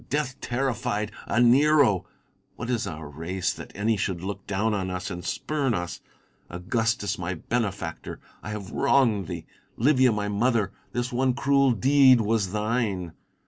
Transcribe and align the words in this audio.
Death 0.09 0.41
terrified, 0.41 1.11
a 1.27 1.39
Nero! 1.39 2.07
What 2.55 2.71
is 2.71 2.87
our 2.87 3.07
race, 3.07 3.53
that 3.53 3.71
any 3.75 3.97
should 3.97 4.23
look 4.23 4.47
down 4.47 4.73
on 4.73 4.89
us 4.89 5.11
and 5.11 5.23
spurn 5.23 5.75
us 5.75 6.01
1 6.47 6.59
Augustus, 6.61 7.19
my 7.19 7.35
benefactor, 7.35 8.19
I 8.41 8.49
have 8.49 8.71
wronged 8.71 9.27
thee! 9.27 9.45
Livia, 9.77 10.11
my 10.11 10.27
mother, 10.27 10.71
this 10.91 11.13
one 11.13 11.35
cruel 11.35 11.69
deed 11.71 12.19
was 12.19 12.51
thine 12.51 13.13